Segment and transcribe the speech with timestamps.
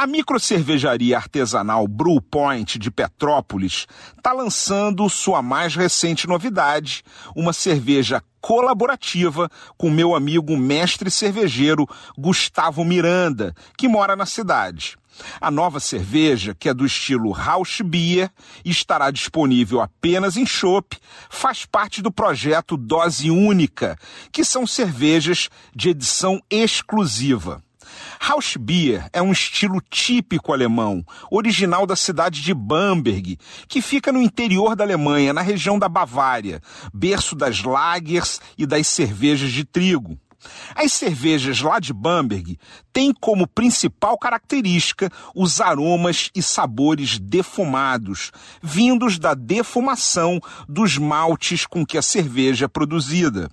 [0.00, 3.86] A microcervejaria artesanal Brew Point de Petrópolis
[4.16, 7.04] está lançando sua mais recente novidade,
[7.36, 11.86] uma cerveja colaborativa com meu amigo mestre cervejeiro
[12.16, 14.96] Gustavo Miranda, que mora na cidade.
[15.38, 18.30] A nova cerveja, que é do estilo Rausch Beer
[18.64, 20.96] e estará disponível apenas em chopp,
[21.28, 23.98] faz parte do projeto Dose Única,
[24.32, 27.62] que são cervejas de edição exclusiva.
[28.58, 34.76] Beer é um estilo típico alemão, original da cidade de Bamberg, que fica no interior
[34.76, 36.60] da Alemanha, na região da Bavária,
[36.92, 40.18] berço das lagers e das cervejas de trigo.
[40.74, 42.58] As cervejas lá de Bamberg
[42.92, 48.32] têm como principal característica os aromas e sabores defumados,
[48.62, 53.50] vindos da defumação dos maltes com que a cerveja é produzida.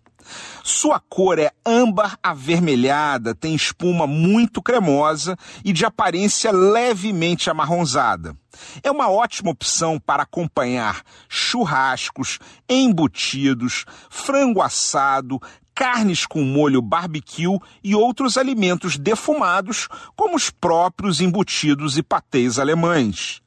[0.64, 8.36] Sua cor é âmbar avermelhada, tem espuma muito cremosa e de aparência levemente amarronzada.
[8.82, 15.40] É uma ótima opção para acompanhar churrascos, embutidos, frango assado,
[15.76, 23.42] carnes com molho barbecue e outros alimentos defumados, como os próprios embutidos e patês alemães.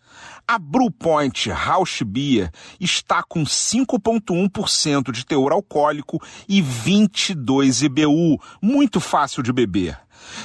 [0.53, 9.45] A Brewpoint Rausch Beer está com 5,1% de teor alcoólico e 22 IBU, muito fácil
[9.45, 9.97] de beber.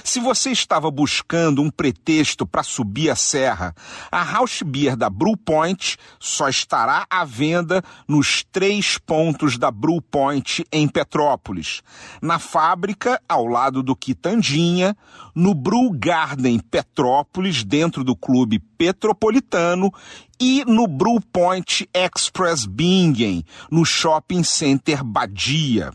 [0.03, 3.75] Se você estava buscando um pretexto para subir a serra,
[4.11, 10.01] a House Beer da Brew Point só estará à venda nos três pontos da Brew
[10.01, 11.81] Point em Petrópolis.
[12.21, 14.95] Na fábrica, ao lado do Quitandinha,
[15.33, 19.91] no Brew Garden Petrópolis, dentro do clube Petropolitano,
[20.39, 25.91] e no Brew Point Express Bingen, no Shopping Center Badia.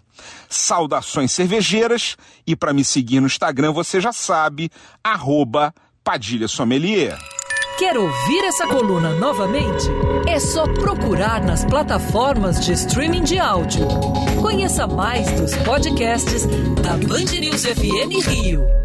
[0.48, 2.16] Saudações cervejeiras
[2.47, 4.70] e para me seguir no Instagram você já sabe,
[5.03, 7.19] arroba Padilha Sommelier.
[7.78, 9.87] Quer ouvir essa coluna novamente?
[10.26, 13.87] É só procurar nas plataformas de streaming de áudio.
[14.43, 16.44] Conheça mais dos podcasts
[16.82, 18.79] da Band News FM Rio.